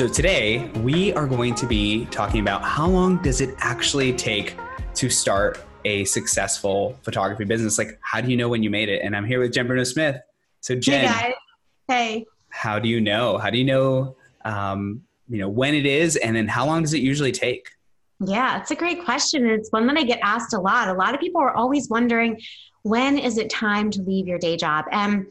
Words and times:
So 0.00 0.08
today 0.08 0.66
we 0.76 1.12
are 1.12 1.26
going 1.26 1.54
to 1.56 1.66
be 1.66 2.06
talking 2.06 2.40
about 2.40 2.62
how 2.62 2.88
long 2.88 3.20
does 3.20 3.42
it 3.42 3.54
actually 3.58 4.14
take 4.14 4.56
to 4.94 5.10
start 5.10 5.62
a 5.84 6.06
successful 6.06 6.98
photography 7.02 7.44
business? 7.44 7.76
Like, 7.76 7.98
how 8.00 8.22
do 8.22 8.30
you 8.30 8.36
know 8.38 8.48
when 8.48 8.62
you 8.62 8.70
made 8.70 8.88
it? 8.88 9.02
And 9.02 9.14
I'm 9.14 9.26
here 9.26 9.40
with 9.40 9.52
Jenn 9.52 9.66
Bruno 9.66 9.84
Smith. 9.84 10.16
So 10.62 10.74
Jenn, 10.74 11.06
hey 11.06 11.06
guys. 11.06 11.34
Hey. 11.86 12.26
How 12.48 12.78
do 12.78 12.88
you 12.88 12.98
know? 12.98 13.36
How 13.36 13.50
do 13.50 13.58
you 13.58 13.64
know? 13.64 14.16
Um, 14.46 15.02
you 15.28 15.36
know 15.36 15.50
when 15.50 15.74
it 15.74 15.84
is, 15.84 16.16
and 16.16 16.34
then 16.34 16.48
how 16.48 16.64
long 16.64 16.80
does 16.80 16.94
it 16.94 17.02
usually 17.02 17.30
take? 17.30 17.68
Yeah, 18.20 18.58
it's 18.58 18.70
a 18.70 18.76
great 18.76 19.04
question. 19.04 19.46
It's 19.50 19.70
one 19.70 19.86
that 19.88 19.98
I 19.98 20.04
get 20.04 20.20
asked 20.22 20.54
a 20.54 20.60
lot. 20.60 20.88
A 20.88 20.94
lot 20.94 21.14
of 21.14 21.20
people 21.20 21.42
are 21.42 21.54
always 21.54 21.90
wondering 21.90 22.40
when 22.84 23.18
is 23.18 23.36
it 23.36 23.50
time 23.50 23.90
to 23.90 24.00
leave 24.00 24.26
your 24.26 24.38
day 24.38 24.56
job? 24.56 24.86
And 24.92 25.26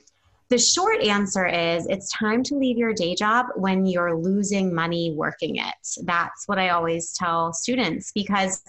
the 0.50 0.58
short 0.58 1.02
answer 1.02 1.46
is 1.46 1.86
it's 1.88 2.12
time 2.12 2.42
to 2.44 2.56
leave 2.56 2.78
your 2.78 2.94
day 2.94 3.14
job 3.14 3.48
when 3.56 3.86
you're 3.86 4.16
losing 4.16 4.74
money 4.74 5.14
working 5.16 5.58
it. 5.58 5.76
That's 6.04 6.48
what 6.48 6.58
I 6.58 6.70
always 6.70 7.14
tell 7.14 7.54
students 7.54 8.12
because, 8.12 8.64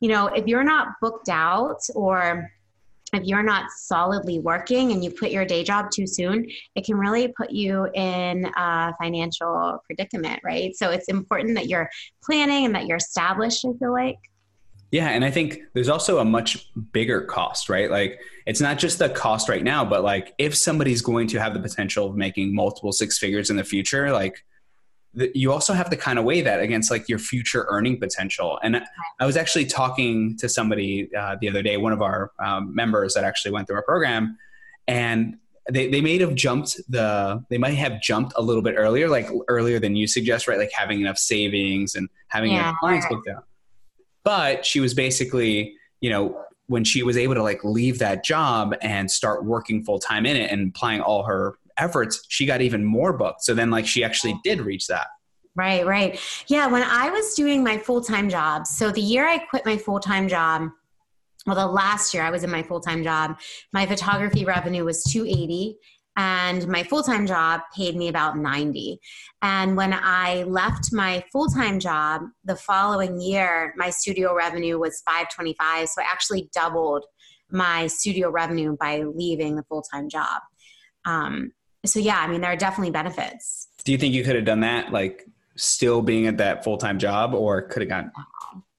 you 0.00 0.08
know, 0.08 0.28
if 0.28 0.46
you're 0.46 0.64
not 0.64 0.88
booked 1.02 1.28
out 1.28 1.80
or 1.94 2.50
if 3.12 3.24
you're 3.24 3.42
not 3.42 3.70
solidly 3.70 4.38
working 4.38 4.92
and 4.92 5.04
you 5.04 5.10
quit 5.10 5.32
your 5.32 5.44
day 5.44 5.62
job 5.62 5.90
too 5.90 6.06
soon, 6.06 6.48
it 6.74 6.84
can 6.86 6.96
really 6.96 7.28
put 7.28 7.50
you 7.50 7.86
in 7.94 8.50
a 8.56 8.94
financial 8.98 9.82
predicament, 9.84 10.40
right? 10.42 10.74
So 10.74 10.90
it's 10.90 11.08
important 11.08 11.54
that 11.56 11.68
you're 11.68 11.90
planning 12.22 12.64
and 12.64 12.74
that 12.74 12.86
you're 12.86 12.96
established, 12.96 13.64
I 13.66 13.72
feel 13.78 13.92
like. 13.92 14.18
Yeah, 14.90 15.08
and 15.10 15.24
I 15.24 15.30
think 15.30 15.60
there's 15.72 15.88
also 15.88 16.18
a 16.18 16.24
much 16.24 16.68
bigger 16.92 17.20
cost, 17.22 17.68
right? 17.68 17.90
Like 17.90 18.20
it's 18.44 18.60
not 18.60 18.78
just 18.78 18.98
the 18.98 19.08
cost 19.08 19.48
right 19.48 19.62
now, 19.62 19.84
but 19.84 20.02
like 20.02 20.34
if 20.38 20.56
somebody's 20.56 21.00
going 21.00 21.28
to 21.28 21.40
have 21.40 21.54
the 21.54 21.60
potential 21.60 22.06
of 22.06 22.16
making 22.16 22.54
multiple 22.54 22.90
six 22.90 23.16
figures 23.16 23.50
in 23.50 23.56
the 23.56 23.62
future, 23.62 24.10
like 24.10 24.44
the, 25.14 25.30
you 25.32 25.52
also 25.52 25.74
have 25.74 25.90
to 25.90 25.96
kind 25.96 26.18
of 26.18 26.24
weigh 26.24 26.40
that 26.40 26.60
against 26.60 26.90
like 26.90 27.08
your 27.08 27.20
future 27.20 27.66
earning 27.68 28.00
potential. 28.00 28.58
And 28.64 28.82
I 29.20 29.26
was 29.26 29.36
actually 29.36 29.66
talking 29.66 30.36
to 30.38 30.48
somebody 30.48 31.08
uh, 31.14 31.36
the 31.40 31.48
other 31.48 31.62
day, 31.62 31.76
one 31.76 31.92
of 31.92 32.02
our 32.02 32.32
um, 32.44 32.74
members 32.74 33.14
that 33.14 33.22
actually 33.22 33.52
went 33.52 33.68
through 33.68 33.76
our 33.76 33.84
program, 33.84 34.36
and 34.88 35.36
they, 35.70 35.88
they 35.88 36.00
may 36.00 36.18
have 36.18 36.34
jumped 36.34 36.80
the 36.88 37.44
they 37.48 37.58
might 37.58 37.74
have 37.74 38.02
jumped 38.02 38.32
a 38.34 38.42
little 38.42 38.62
bit 38.62 38.74
earlier, 38.76 39.08
like 39.08 39.28
earlier 39.46 39.78
than 39.78 39.94
you 39.94 40.08
suggest, 40.08 40.48
right? 40.48 40.58
Like 40.58 40.72
having 40.72 41.00
enough 41.00 41.18
savings 41.18 41.94
and 41.94 42.08
having 42.26 42.50
yeah. 42.50 42.70
enough 42.70 42.76
clients 42.80 43.06
booked 43.08 43.28
out 43.28 43.44
but 44.24 44.64
she 44.64 44.80
was 44.80 44.94
basically, 44.94 45.74
you 46.00 46.10
know, 46.10 46.42
when 46.66 46.84
she 46.84 47.02
was 47.02 47.16
able 47.16 47.34
to 47.34 47.42
like 47.42 47.64
leave 47.64 47.98
that 47.98 48.24
job 48.24 48.74
and 48.80 49.10
start 49.10 49.44
working 49.44 49.82
full 49.82 49.98
time 49.98 50.24
in 50.24 50.36
it 50.36 50.50
and 50.52 50.68
applying 50.68 51.00
all 51.00 51.24
her 51.24 51.56
efforts, 51.78 52.24
she 52.28 52.46
got 52.46 52.60
even 52.60 52.84
more 52.84 53.12
booked. 53.12 53.42
So 53.42 53.54
then 53.54 53.70
like 53.70 53.86
she 53.86 54.04
actually 54.04 54.38
did 54.44 54.60
reach 54.60 54.86
that. 54.86 55.08
Right, 55.56 55.84
right. 55.84 56.20
Yeah, 56.46 56.68
when 56.68 56.84
I 56.84 57.10
was 57.10 57.34
doing 57.34 57.64
my 57.64 57.76
full 57.76 58.00
time 58.00 58.28
job, 58.28 58.66
so 58.66 58.92
the 58.92 59.00
year 59.00 59.26
I 59.26 59.38
quit 59.38 59.66
my 59.66 59.76
full 59.76 59.98
time 59.98 60.28
job, 60.28 60.70
well, 61.46 61.56
the 61.56 61.66
last 61.66 62.14
year 62.14 62.22
I 62.22 62.30
was 62.30 62.44
in 62.44 62.50
my 62.50 62.62
full 62.62 62.80
time 62.80 63.02
job, 63.02 63.38
my 63.72 63.84
photography 63.84 64.44
revenue 64.44 64.84
was 64.84 65.02
280 65.04 65.76
and 66.20 66.68
my 66.68 66.82
full-time 66.82 67.26
job 67.26 67.62
paid 67.74 67.96
me 67.96 68.08
about 68.08 68.36
90 68.36 69.00
and 69.40 69.76
when 69.76 69.92
i 69.94 70.42
left 70.42 70.92
my 70.92 71.24
full-time 71.32 71.80
job 71.80 72.22
the 72.44 72.56
following 72.56 73.20
year 73.20 73.72
my 73.76 73.88
studio 73.88 74.34
revenue 74.34 74.78
was 74.78 75.02
525 75.06 75.88
so 75.88 76.02
i 76.02 76.04
actually 76.04 76.50
doubled 76.52 77.04
my 77.52 77.86
studio 77.86 78.30
revenue 78.30 78.76
by 78.78 79.02
leaving 79.02 79.56
the 79.56 79.64
full-time 79.64 80.08
job. 80.08 80.42
Um, 81.04 81.52
so 81.86 81.98
yeah 81.98 82.18
i 82.20 82.26
mean 82.26 82.42
there 82.42 82.52
are 82.52 82.56
definitely 82.56 82.90
benefits. 82.90 83.68
Do 83.84 83.92
you 83.92 83.98
think 83.98 84.14
you 84.14 84.22
could 84.22 84.36
have 84.36 84.44
done 84.44 84.60
that 84.60 84.92
like 84.92 85.26
still 85.56 86.02
being 86.02 86.26
at 86.26 86.36
that 86.36 86.62
full-time 86.64 86.98
job 86.98 87.34
or 87.34 87.62
could 87.62 87.82
have 87.82 87.88
gotten 87.88 88.12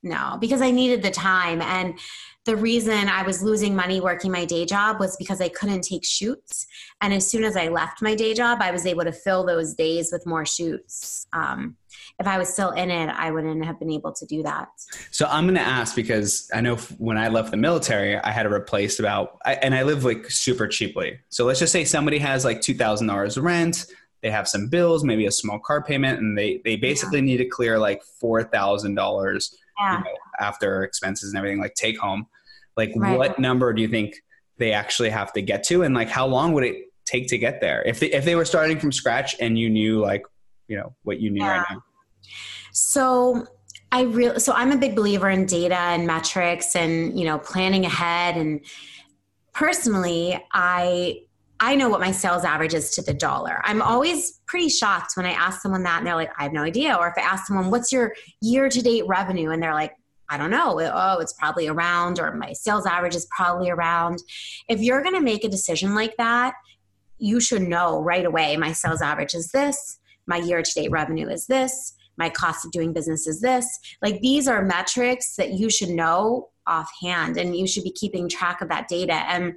no 0.04 0.38
because 0.40 0.62
i 0.62 0.70
needed 0.70 1.02
the 1.02 1.12
time. 1.12 1.62
And 1.62 2.00
the 2.46 2.56
reason 2.56 3.08
I 3.08 3.22
was 3.22 3.44
losing 3.44 3.76
money 3.76 4.02
working 4.02 4.32
my 4.32 4.46
day 4.46 4.66
job 4.66 5.00
was 5.00 5.16
because 5.18 5.42
I 5.42 5.50
couldn't 5.50 5.82
take 5.82 6.04
shoots. 6.04 6.66
And 7.02 7.14
as 7.14 7.30
soon 7.30 7.44
as 7.44 7.56
I 7.56 7.68
left 7.68 8.02
my 8.02 8.16
day 8.16 8.34
job, 8.34 8.60
I 8.62 8.72
was 8.72 8.86
able 8.88 9.04
to 9.04 9.12
fill 9.12 9.46
those 9.46 9.76
days 9.76 10.10
with 10.12 10.26
more 10.26 10.46
shoots. 10.46 11.28
Um, 11.34 11.78
if 12.20 12.26
I 12.26 12.40
was 12.40 12.52
still 12.52 12.72
in 12.72 12.90
it, 12.90 13.10
I 13.10 13.30
wouldn't 13.30 13.64
have 13.64 13.80
been 13.80 13.92
able 13.92 14.12
to 14.14 14.26
do 14.26 14.42
that. 14.42 14.70
So 15.12 15.28
I'm 15.28 15.46
going 15.46 15.56
to 15.56 15.62
ask 15.62 15.96
because 15.96 16.50
I 16.52 16.62
know 16.62 16.78
when 16.98 17.18
I 17.18 17.28
left 17.28 17.52
the 17.52 17.58
military, 17.58 18.18
I 18.18 18.32
had 18.32 18.44
to 18.44 18.52
replace 18.52 19.00
about, 19.00 19.38
I, 19.46 19.56
and 19.56 19.76
I 19.76 19.84
live 19.84 20.04
like 20.04 20.30
super 20.32 20.68
cheaply. 20.68 21.20
So 21.30 21.46
let's 21.46 21.60
just 21.60 21.72
say 21.72 21.86
somebody 21.86 22.18
has 22.18 22.44
like 22.44 22.62
$2,000 22.62 23.42
rent. 23.42 23.86
They 24.22 24.32
have 24.32 24.48
some 24.48 24.68
bills, 24.68 25.04
maybe 25.04 25.26
a 25.28 25.32
small 25.32 25.60
car 25.60 25.84
payment, 25.84 26.20
and 26.20 26.38
they, 26.38 26.62
they 26.64 26.76
basically 26.76 27.20
yeah. 27.20 27.26
need 27.26 27.38
to 27.38 27.46
clear 27.46 27.78
like 27.78 28.02
$4,000 28.22 29.56
yeah. 29.80 29.98
you 29.98 30.04
know, 30.04 30.12
after 30.40 30.84
expenses 30.84 31.30
and 31.30 31.38
everything, 31.38 31.60
like 31.60 31.74
take 31.76 31.98
home. 31.98 32.28
Like, 32.78 32.92
right. 32.96 33.18
what 33.18 33.40
number 33.40 33.74
do 33.74 33.82
you 33.82 33.88
think 33.88 34.16
they 34.58 34.72
actually 34.72 35.10
have 35.10 35.34
to 35.34 35.42
get 35.42 35.64
to, 35.66 35.84
and 35.84 35.94
like 35.94 36.10
how 36.10 36.26
long 36.26 36.54
would 36.54 36.64
it 36.64 36.86
take 37.06 37.28
to 37.28 37.38
get 37.38 37.62
there? 37.62 37.82
If 37.84 38.00
they, 38.00 38.12
if 38.12 38.26
they 38.26 38.36
were 38.36 38.46
starting 38.46 38.80
from 38.80 38.92
scratch 38.92 39.36
and 39.40 39.58
you 39.58 39.70
knew 39.70 40.00
like 40.00 40.24
you 40.68 40.78
know 40.78 40.96
what 41.04 41.20
you 41.20 41.30
knew 41.30 41.42
yeah. 41.42 41.58
right 41.58 41.68
now. 41.70 41.84
So 42.72 43.46
I 43.92 44.04
really 44.04 44.40
so 44.40 44.54
I'm 44.54 44.72
a 44.72 44.78
big 44.78 44.96
believer 44.96 45.30
in 45.30 45.46
data 45.46 45.76
and 45.76 46.08
metrics 46.08 46.76
and 46.76 47.20
you 47.20 47.26
know 47.26 47.38
planning 47.40 47.86
ahead 47.86 48.38
and 48.38 48.62
personally 49.54 50.42
I 50.54 51.24
I 51.64 51.76
know 51.76 51.90
what 51.90 52.00
my 52.00 52.12
sales 52.12 52.44
average 52.44 52.74
is 52.74 52.90
to 52.96 53.04
the 53.04 53.14
dollar. 53.14 53.62
I'm 53.64 53.84
always 53.84 54.42
pretty 54.48 54.68
shocked 54.68 55.12
when 55.16 55.28
I 55.28 55.32
ask 55.32 55.62
someone 55.62 55.84
that 55.84 56.00
and 56.00 56.08
they're 56.08 56.16
like, 56.16 56.32
I 56.38 56.44
have 56.44 56.54
no 56.54 56.64
idea. 56.64 56.96
Or 56.96 57.08
if 57.08 57.14
I 57.18 57.22
ask 57.22 57.46
someone, 57.46 57.70
what's 57.70 57.92
your 57.92 58.14
year 58.42 58.68
to 58.68 58.82
date 58.82 59.06
revenue? 59.06 59.52
And 59.52 59.62
they're 59.62 59.76
like, 59.76 59.94
I 60.28 60.38
don't 60.38 60.50
know. 60.50 60.80
Oh, 60.80 61.20
it's 61.20 61.34
probably 61.34 61.68
around, 61.68 62.20
or 62.20 62.34
my 62.34 62.54
sales 62.54 62.88
average 62.88 63.16
is 63.16 63.28
probably 63.30 63.70
around. 63.70 64.18
If 64.70 64.80
you're 64.80 65.04
going 65.04 65.14
to 65.14 65.22
make 65.22 65.44
a 65.44 65.50
decision 65.50 65.94
like 65.94 66.18
that, 66.18 66.56
you 67.20 67.40
should 67.40 67.62
know 67.62 68.02
right 68.02 68.26
away 68.26 68.58
my 68.58 68.72
sales 68.72 69.02
average 69.02 69.36
is 69.36 69.52
this, 69.52 70.00
my 70.26 70.38
year 70.38 70.64
to 70.64 70.72
date 70.74 70.90
revenue 70.90 71.28
is 71.28 71.46
this, 71.46 71.94
my 72.18 72.30
cost 72.30 72.66
of 72.66 72.72
doing 72.72 72.92
business 72.92 73.28
is 73.28 73.40
this. 73.40 73.68
Like 74.02 74.20
these 74.22 74.48
are 74.48 74.66
metrics 74.66 75.36
that 75.36 75.52
you 75.52 75.70
should 75.70 75.90
know 75.90 76.50
offhand 76.66 77.38
and 77.38 77.56
you 77.56 77.68
should 77.68 77.84
be 77.84 77.92
keeping 77.92 78.28
track 78.28 78.62
of 78.62 78.70
that 78.70 78.88
data. 78.88 79.14
And 79.28 79.54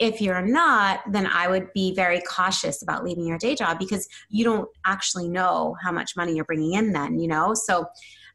if 0.00 0.20
you're 0.20 0.40
not, 0.40 1.00
then 1.12 1.26
I 1.26 1.46
would 1.46 1.72
be 1.74 1.94
very 1.94 2.22
cautious 2.22 2.82
about 2.82 3.04
leaving 3.04 3.26
your 3.26 3.36
day 3.36 3.54
job 3.54 3.78
because 3.78 4.08
you 4.30 4.44
don't 4.44 4.66
actually 4.86 5.28
know 5.28 5.76
how 5.82 5.92
much 5.92 6.16
money 6.16 6.34
you're 6.34 6.46
bringing 6.46 6.72
in 6.72 6.92
then, 6.92 7.20
you 7.20 7.28
know? 7.28 7.52
So, 7.52 7.84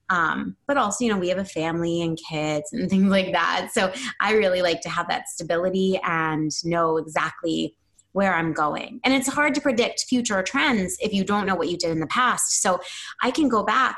um, 0.09 0.56
but 0.68 0.78
also, 0.78 1.03
you 1.03 1.12
know, 1.12 1.18
we 1.18 1.30
have 1.30 1.40
a 1.40 1.46
family 1.46 2.03
and 2.03 2.20
kids 2.30 2.72
and 2.72 2.88
things 2.90 3.09
like 3.09 3.31
that. 3.31 3.70
So 3.74 3.92
I 4.22 4.34
really 4.34 4.62
like 4.62 4.81
to 4.81 4.90
have 4.90 5.08
that 5.09 5.28
stability 5.28 6.00
and 6.03 6.52
know 6.64 6.98
exactly 6.98 7.76
where 8.12 8.36
I'm 8.36 8.53
going. 8.53 9.02
And 9.03 9.14
it's 9.14 9.28
hard 9.28 9.56
to 9.56 9.62
predict 9.62 10.06
future 10.08 10.44
trends 10.44 10.96
if 11.02 11.14
you 11.14 11.24
don't 11.24 11.47
know 11.47 11.56
what 11.56 11.70
you 11.70 11.78
did 11.78 11.90
in 11.90 12.00
the 12.00 12.08
past. 12.08 12.62
So 12.62 12.80
I 13.24 13.32
can 13.32 13.50
go 13.50 13.64
back 13.64 13.97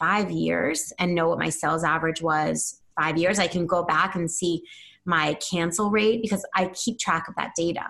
five 0.00 0.32
years 0.32 0.92
and 0.98 1.14
know 1.14 1.28
what 1.28 1.38
my 1.38 1.50
sales 1.50 1.84
average 1.84 2.20
was 2.20 2.82
five 2.98 3.16
years. 3.16 3.38
I 3.38 3.46
can 3.46 3.66
go 3.66 3.84
back 3.84 4.16
and 4.16 4.28
see 4.28 4.64
my 5.04 5.34
cancel 5.34 5.90
rate 5.90 6.20
because 6.22 6.44
I 6.54 6.66
keep 6.68 6.98
track 6.98 7.26
of 7.28 7.34
that 7.36 7.52
data. 7.56 7.86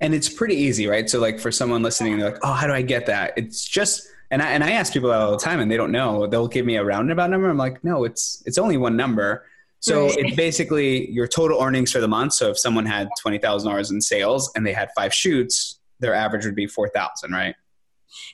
And 0.00 0.14
it's 0.14 0.28
pretty 0.28 0.54
easy, 0.54 0.86
right? 0.86 1.10
So, 1.10 1.18
like 1.18 1.40
for 1.40 1.50
someone 1.50 1.82
listening, 1.82 2.18
they're 2.18 2.30
like, 2.30 2.40
"Oh, 2.42 2.52
how 2.52 2.66
do 2.66 2.72
I 2.72 2.82
get 2.82 3.06
that?" 3.06 3.32
It's 3.36 3.64
just 3.64 4.06
and 4.30 4.40
I 4.40 4.52
and 4.52 4.62
I 4.62 4.72
ask 4.72 4.92
people 4.92 5.10
all 5.10 5.32
the 5.32 5.38
time, 5.38 5.60
and 5.60 5.70
they 5.70 5.76
don't 5.76 5.92
know. 5.92 6.26
They'll 6.26 6.48
give 6.48 6.64
me 6.64 6.76
a 6.76 6.84
roundabout 6.84 7.30
number. 7.30 7.50
I'm 7.50 7.58
like, 7.58 7.82
"No, 7.82 8.04
it's 8.04 8.42
it's 8.46 8.58
only 8.58 8.76
one 8.76 8.96
number." 8.96 9.44
So 9.80 10.06
right. 10.06 10.16
it's 10.16 10.36
basically 10.36 11.10
your 11.10 11.26
total 11.26 11.60
earnings 11.60 11.90
for 11.90 11.98
the 11.98 12.06
month. 12.06 12.34
So 12.34 12.50
if 12.50 12.58
someone 12.58 12.86
had 12.86 13.08
twenty 13.20 13.38
thousand 13.38 13.70
dollars 13.70 13.90
in 13.90 14.00
sales 14.00 14.50
and 14.54 14.64
they 14.64 14.72
had 14.72 14.90
five 14.94 15.12
shoots, 15.12 15.80
their 15.98 16.14
average 16.14 16.44
would 16.44 16.54
be 16.54 16.68
four 16.68 16.88
thousand, 16.88 17.32
right? 17.32 17.56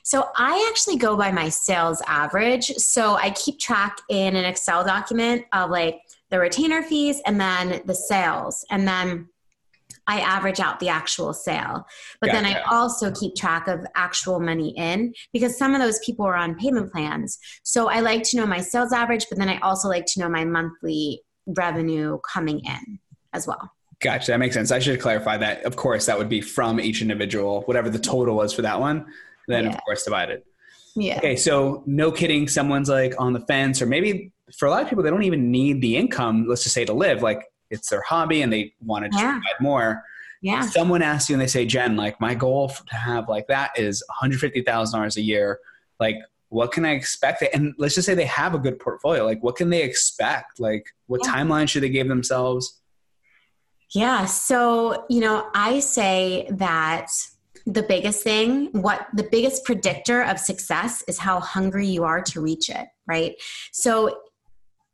So 0.03 0.27
I 0.37 0.67
actually 0.69 0.97
go 0.97 1.17
by 1.17 1.31
my 1.31 1.49
sales 1.49 2.01
average. 2.05 2.67
So 2.75 3.15
I 3.15 3.31
keep 3.31 3.59
track 3.59 3.97
in 4.09 4.35
an 4.35 4.45
Excel 4.45 4.83
document 4.83 5.45
of 5.53 5.69
like 5.69 5.99
the 6.29 6.39
retainer 6.39 6.83
fees 6.83 7.21
and 7.25 7.39
then 7.39 7.81
the 7.85 7.95
sales. 7.95 8.65
And 8.69 8.87
then 8.87 9.29
I 10.07 10.21
average 10.21 10.59
out 10.59 10.79
the 10.79 10.89
actual 10.89 11.33
sale. 11.33 11.85
But 12.19 12.27
gotcha. 12.27 12.41
then 12.41 12.45
I 12.45 12.61
also 12.71 13.11
keep 13.11 13.35
track 13.35 13.67
of 13.67 13.85
actual 13.95 14.39
money 14.39 14.73
in 14.75 15.13
because 15.33 15.57
some 15.57 15.75
of 15.75 15.81
those 15.81 15.99
people 15.99 16.25
are 16.25 16.35
on 16.35 16.55
payment 16.55 16.91
plans. 16.91 17.37
So 17.63 17.89
I 17.89 17.99
like 17.99 18.23
to 18.23 18.37
know 18.37 18.45
my 18.45 18.59
sales 18.59 18.91
average, 18.91 19.27
but 19.29 19.37
then 19.37 19.49
I 19.49 19.59
also 19.59 19.87
like 19.87 20.05
to 20.07 20.19
know 20.19 20.29
my 20.29 20.45
monthly 20.45 21.21
revenue 21.45 22.17
coming 22.31 22.59
in 22.59 22.99
as 23.33 23.45
well. 23.45 23.71
Gotcha. 24.01 24.31
That 24.31 24.39
makes 24.39 24.55
sense. 24.55 24.71
I 24.71 24.79
should 24.79 24.99
clarify 24.99 25.37
that. 25.37 25.63
Of 25.63 25.75
course, 25.75 26.05
that 26.05 26.17
would 26.17 26.29
be 26.29 26.41
from 26.41 26.79
each 26.79 27.01
individual, 27.01 27.61
whatever 27.63 27.89
the 27.89 27.99
total 27.99 28.35
was 28.35 28.53
for 28.53 28.61
that 28.61 28.79
one, 28.79 29.05
then 29.47 29.65
yeah. 29.65 29.71
of 29.71 29.83
course 29.83 30.03
divided. 30.03 30.43
Yeah. 30.95 31.17
Okay. 31.17 31.35
So 31.35 31.83
no 31.85 32.11
kidding. 32.11 32.47
Someone's 32.47 32.89
like 32.89 33.13
on 33.19 33.33
the 33.33 33.41
fence, 33.41 33.81
or 33.81 33.85
maybe 33.85 34.31
for 34.57 34.67
a 34.67 34.71
lot 34.71 34.81
of 34.81 34.89
people, 34.89 35.03
they 35.03 35.09
don't 35.09 35.23
even 35.23 35.51
need 35.51 35.81
the 35.81 35.95
income, 35.95 36.45
let's 36.47 36.63
just 36.63 36.75
say 36.75 36.85
to 36.85 36.93
live. 36.93 37.21
Like 37.21 37.43
it's 37.69 37.89
their 37.89 38.01
hobby 38.01 38.41
and 38.41 38.51
they 38.51 38.73
want 38.83 39.05
to 39.05 39.17
yeah. 39.17 39.33
provide 39.33 39.61
more. 39.61 40.03
Yeah. 40.41 40.61
Someone 40.61 41.01
asks 41.01 41.29
you 41.29 41.35
and 41.35 41.41
they 41.41 41.47
say, 41.47 41.65
Jenn, 41.65 41.95
like 41.95 42.19
my 42.21 42.33
goal 42.33 42.69
to 42.69 42.95
have 42.95 43.27
like 43.27 43.47
that 43.47 43.71
is 43.77 44.03
$150,000 44.21 45.17
a 45.17 45.21
year. 45.21 45.59
Like, 45.99 46.15
what 46.47 46.71
can 46.71 46.85
I 46.85 46.91
expect? 46.91 47.43
And 47.53 47.75
let's 47.77 47.93
just 47.93 48.05
say 48.05 48.15
they 48.15 48.25
have 48.25 48.55
a 48.55 48.59
good 48.59 48.79
portfolio. 48.79 49.25
Like, 49.25 49.43
what 49.43 49.55
can 49.55 49.69
they 49.69 49.83
expect? 49.83 50.59
Like, 50.59 50.85
what 51.07 51.21
yeah. 51.23 51.33
timeline 51.33 51.69
should 51.69 51.83
they 51.83 51.89
give 51.89 52.07
themselves? 52.07 52.79
Yeah. 53.91 54.25
So, 54.25 55.05
you 55.09 55.19
know, 55.19 55.49
I 55.53 55.79
say 55.79 56.47
that 56.51 57.11
the 57.73 57.83
biggest 57.83 58.23
thing, 58.23 58.69
what 58.71 59.07
the 59.13 59.27
biggest 59.31 59.63
predictor 59.63 60.23
of 60.23 60.39
success 60.39 61.03
is 61.07 61.19
how 61.19 61.39
hungry 61.39 61.85
you 61.85 62.03
are 62.03 62.21
to 62.21 62.41
reach 62.41 62.69
it, 62.69 62.87
right? 63.07 63.35
So, 63.71 64.21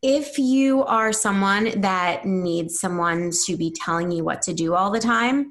if 0.02 0.38
you 0.38 0.84
are 0.84 1.12
someone 1.12 1.82
that 1.82 2.26
needs 2.26 2.80
someone 2.80 3.32
to 3.46 3.58
be 3.58 3.72
telling 3.72 4.12
you 4.12 4.24
what 4.24 4.42
to 4.44 4.54
do 4.54 4.76
all 4.76 4.92
the 4.92 5.00
time, 5.00 5.50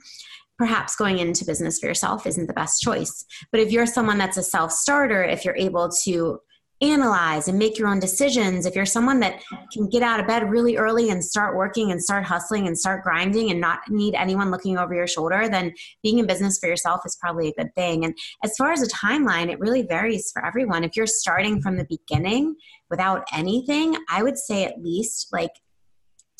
perhaps 0.58 0.94
going 0.94 1.18
into 1.18 1.44
business 1.44 1.80
for 1.80 1.86
yourself 1.86 2.26
isn't 2.26 2.46
the 2.46 2.52
best 2.52 2.80
choice. 2.80 3.24
But 3.50 3.60
if 3.60 3.72
you're 3.72 3.86
someone 3.86 4.18
that's 4.18 4.36
a 4.36 4.42
self 4.42 4.70
starter, 4.70 5.24
if 5.24 5.44
you're 5.44 5.56
able 5.56 5.90
to 6.04 6.38
analyze 6.90 7.48
and 7.48 7.58
make 7.58 7.78
your 7.78 7.88
own 7.88 7.98
decisions, 7.98 8.66
if 8.66 8.74
you're 8.74 8.86
someone 8.86 9.20
that 9.20 9.42
can 9.72 9.88
get 9.88 10.02
out 10.02 10.20
of 10.20 10.26
bed 10.26 10.50
really 10.50 10.76
early 10.76 11.10
and 11.10 11.24
start 11.24 11.56
working 11.56 11.90
and 11.90 12.02
start 12.02 12.24
hustling 12.24 12.66
and 12.66 12.78
start 12.78 13.02
grinding 13.02 13.50
and 13.50 13.60
not 13.60 13.80
need 13.88 14.14
anyone 14.14 14.50
looking 14.50 14.78
over 14.78 14.94
your 14.94 15.06
shoulder, 15.06 15.48
then 15.48 15.72
being 16.02 16.18
in 16.18 16.26
business 16.26 16.58
for 16.58 16.68
yourself 16.68 17.00
is 17.04 17.16
probably 17.20 17.48
a 17.48 17.54
good 17.54 17.74
thing. 17.74 18.04
And 18.04 18.16
as 18.42 18.54
far 18.56 18.72
as 18.72 18.82
a 18.82 18.88
timeline, 18.88 19.50
it 19.50 19.60
really 19.60 19.82
varies 19.82 20.30
for 20.32 20.44
everyone. 20.44 20.84
If 20.84 20.96
you're 20.96 21.06
starting 21.06 21.60
from 21.60 21.76
the 21.76 21.86
beginning 21.88 22.54
without 22.90 23.24
anything, 23.32 23.96
I 24.10 24.22
would 24.22 24.38
say 24.38 24.64
at 24.64 24.82
least 24.82 25.28
like 25.32 25.50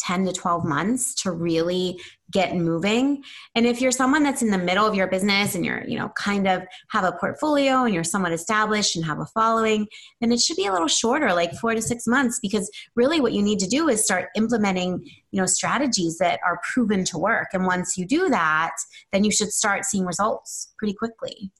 10 0.04 0.26
to 0.26 0.32
12 0.32 0.64
months 0.64 1.14
to 1.22 1.32
really 1.32 2.00
get 2.32 2.56
moving. 2.56 3.22
And 3.54 3.66
if 3.66 3.80
you're 3.80 3.92
someone 3.92 4.22
that's 4.22 4.42
in 4.42 4.50
the 4.50 4.58
middle 4.58 4.86
of 4.86 4.94
your 4.94 5.06
business 5.06 5.54
and 5.54 5.64
you're, 5.64 5.84
you 5.86 5.98
know, 5.98 6.10
kind 6.16 6.48
of 6.48 6.62
have 6.90 7.04
a 7.04 7.12
portfolio 7.12 7.84
and 7.84 7.94
you're 7.94 8.02
somewhat 8.04 8.32
established 8.32 8.96
and 8.96 9.04
have 9.04 9.20
a 9.20 9.26
following, 9.26 9.86
then 10.20 10.32
it 10.32 10.40
should 10.40 10.56
be 10.56 10.66
a 10.66 10.72
little 10.72 10.88
shorter, 10.88 11.32
like 11.32 11.52
4 11.54 11.74
to 11.74 11.82
6 11.82 12.06
months 12.06 12.40
because 12.40 12.70
really 12.96 13.20
what 13.20 13.32
you 13.32 13.42
need 13.42 13.60
to 13.60 13.68
do 13.68 13.88
is 13.88 14.04
start 14.04 14.30
implementing, 14.36 15.04
you 15.30 15.40
know, 15.40 15.46
strategies 15.46 16.18
that 16.18 16.40
are 16.44 16.60
proven 16.72 17.04
to 17.04 17.18
work. 17.18 17.48
And 17.52 17.66
once 17.66 17.96
you 17.96 18.06
do 18.06 18.28
that, 18.30 18.74
then 19.12 19.24
you 19.24 19.30
should 19.30 19.52
start 19.52 19.84
seeing 19.84 20.04
results 20.04 20.72
pretty 20.78 20.94
quickly. 20.94 21.52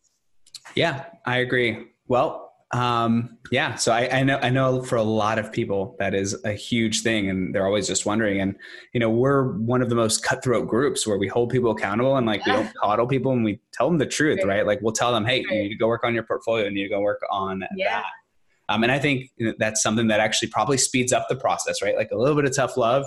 Yeah, 0.74 1.04
I 1.24 1.38
agree. 1.38 1.88
Well, 2.08 2.53
um, 2.74 3.38
yeah, 3.52 3.76
so 3.76 3.92
I, 3.92 4.08
I, 4.10 4.22
know 4.24 4.38
I 4.42 4.50
know 4.50 4.82
for 4.82 4.96
a 4.96 5.02
lot 5.02 5.38
of 5.38 5.52
people 5.52 5.94
that 6.00 6.12
is 6.12 6.36
a 6.44 6.52
huge 6.52 7.02
thing, 7.02 7.30
and 7.30 7.54
they're 7.54 7.66
always 7.66 7.86
just 7.86 8.04
wondering. 8.04 8.40
And 8.40 8.56
you 8.92 8.98
know, 8.98 9.08
we're 9.08 9.52
one 9.58 9.80
of 9.80 9.90
the 9.90 9.94
most 9.94 10.24
cutthroat 10.24 10.66
groups 10.66 11.06
where 11.06 11.16
we 11.16 11.28
hold 11.28 11.50
people 11.50 11.70
accountable 11.70 12.16
and 12.16 12.26
like 12.26 12.44
yeah. 12.44 12.56
we 12.56 12.62
don't 12.64 12.74
coddle 12.74 13.06
people, 13.06 13.30
and 13.30 13.44
we 13.44 13.60
tell 13.72 13.88
them 13.88 13.98
the 13.98 14.06
truth, 14.06 14.40
right? 14.40 14.48
right? 14.48 14.66
Like 14.66 14.80
we'll 14.82 14.92
tell 14.92 15.12
them, 15.12 15.24
hey, 15.24 15.44
right. 15.44 15.54
you 15.54 15.62
need 15.62 15.68
to 15.68 15.76
go 15.76 15.86
work 15.86 16.02
on 16.02 16.14
your 16.14 16.24
portfolio, 16.24 16.66
and 16.66 16.76
you 16.76 16.82
need 16.82 16.88
to 16.88 16.94
go 16.96 17.00
work 17.00 17.20
on 17.30 17.62
yeah. 17.76 18.00
that. 18.00 18.74
Um, 18.74 18.82
and 18.82 18.90
I 18.90 18.98
think 18.98 19.30
that's 19.58 19.80
something 19.80 20.08
that 20.08 20.18
actually 20.18 20.48
probably 20.48 20.78
speeds 20.78 21.12
up 21.12 21.26
the 21.28 21.36
process, 21.36 21.80
right? 21.80 21.96
Like 21.96 22.10
a 22.10 22.16
little 22.16 22.34
bit 22.34 22.44
of 22.44 22.56
tough 22.56 22.76
love, 22.76 23.06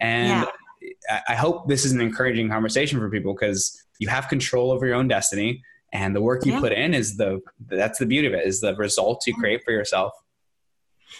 and 0.00 0.48
yeah. 0.82 0.90
I, 1.08 1.20
I 1.28 1.34
hope 1.36 1.68
this 1.68 1.84
is 1.84 1.92
an 1.92 2.00
encouraging 2.00 2.48
conversation 2.48 2.98
for 2.98 3.08
people 3.08 3.34
because 3.34 3.80
you 4.00 4.08
have 4.08 4.26
control 4.26 4.72
over 4.72 4.84
your 4.84 4.96
own 4.96 5.06
destiny 5.06 5.62
and 5.92 6.14
the 6.14 6.20
work 6.20 6.44
you 6.44 6.52
yeah. 6.52 6.60
put 6.60 6.72
in 6.72 6.94
is 6.94 7.16
the 7.16 7.40
that's 7.68 7.98
the 7.98 8.06
beauty 8.06 8.26
of 8.26 8.34
it 8.34 8.46
is 8.46 8.60
the 8.60 8.74
results 8.76 9.26
you 9.26 9.34
create 9.34 9.62
for 9.64 9.72
yourself 9.72 10.12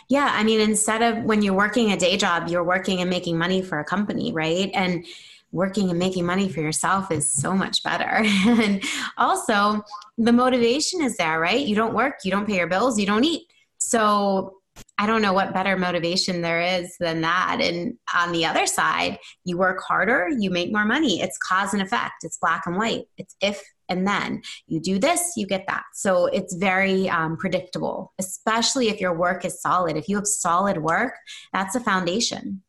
yeah 0.09 0.33
i 0.35 0.43
mean 0.43 0.61
instead 0.61 1.03
of 1.03 1.25
when 1.25 1.43
you're 1.43 1.55
working 1.55 1.93
a 1.93 1.97
day 1.97 2.17
job 2.17 2.49
you're 2.49 2.65
working 2.65 3.01
and 3.01 3.11
making 3.11 3.39
money 3.39 3.63
for 3.63 3.79
a 3.79 3.85
company 3.85 4.33
right 4.33 4.71
and 4.75 5.05
working 5.53 5.89
and 5.91 5.99
making 5.99 6.27
money 6.27 6.49
for 6.49 6.61
yourself 6.61 7.11
is 7.11 7.31
so 7.31 7.55
much 7.55 7.83
better 7.83 8.05
and 8.47 8.83
also 9.17 9.83
the 10.19 10.33
motivation 10.33 11.01
is 11.03 11.17
there 11.17 11.41
right 11.41 11.67
you 11.67 11.75
don't 11.75 11.95
work 11.95 12.17
you 12.25 12.31
don't 12.31 12.47
pay 12.47 12.57
your 12.57 12.67
bills 12.67 12.99
you 12.99 13.07
don't 13.07 13.25
eat 13.25 13.47
so 13.79 14.57
I 14.99 15.07
don't 15.07 15.23
know 15.23 15.33
what 15.33 15.55
better 15.55 15.77
motivation 15.77 16.43
there 16.43 16.61
is 16.61 16.97
than 16.99 17.21
that. 17.23 17.59
And 17.61 17.95
on 18.15 18.33
the 18.33 18.45
other 18.45 18.67
side, 18.67 19.19
you 19.45 19.59
work 19.59 19.81
harder, 19.83 20.29
you 20.39 20.51
make 20.51 20.73
more 20.73 20.85
money. 20.85 21.21
It's 21.21 21.39
cause 21.39 21.73
and 21.73 21.83
effect, 21.83 22.25
it's 22.25 22.39
black 22.39 22.65
and 22.67 22.77
white. 22.77 23.05
It's 23.17 23.37
if 23.41 23.63
and 23.89 24.07
then 24.07 24.43
you 24.67 24.81
do 24.81 24.99
this 24.99 25.33
you 25.37 25.47
get 25.47 25.65
that. 25.69 25.85
So 25.95 26.27
it's 26.27 26.55
very 26.55 27.09
um, 27.09 27.37
predictable 27.37 28.13
especially 28.19 28.89
if 28.89 29.01
your 29.01 29.15
work 29.15 29.45
is 29.45 29.61
solid. 29.61 29.97
If 29.97 30.09
you 30.09 30.17
have 30.17 30.27
solid 30.27 30.79
work 30.79 31.15
that's 31.53 31.75
a 31.75 31.81
foundation. 31.81 32.63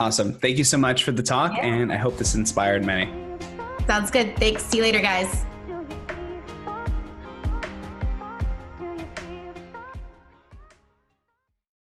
Awesome. 0.00 0.32
Thank 0.34 0.58
you 0.58 0.64
so 0.64 0.76
much 0.76 1.04
for 1.04 1.12
the 1.12 1.22
talk 1.22 1.52
yeah. 1.56 1.66
and 1.66 1.92
i 1.92 1.96
hope 1.96 2.16
this 2.18 2.34
inspired 2.34 2.84
many. 2.84 3.12
Sounds 3.86 4.10
good. 4.10 4.36
Thanks. 4.36 4.64
See 4.64 4.78
you 4.78 4.82
later 4.82 5.00
guys 5.00 5.44